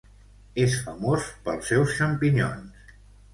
[0.61, 2.91] És famós pels seus xampinyons.